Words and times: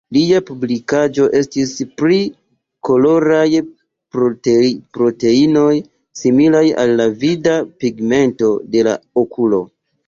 Liaj 0.15 0.37
publikaĵoj 0.45 1.25
estis 1.39 1.73
pri 1.99 2.17
koloraj 2.89 3.45
proteinoj 4.15 5.79
similaj 6.23 6.67
al 6.87 6.99
la 7.03 7.11
vida 7.27 7.61
pigmento 7.85 8.55
de 8.77 8.91
la 8.91 9.01
okulo. 9.27 9.65